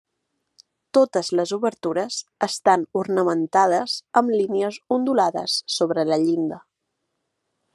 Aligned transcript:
Totes 0.97 1.27
les 1.39 1.51
obertures 1.57 2.17
estan 2.47 2.85
ornamentades 3.01 3.99
amb 4.23 4.33
línies 4.39 4.81
ondulades 4.97 5.59
sobre 5.75 6.07
la 6.13 6.19
llinda. 6.27 6.59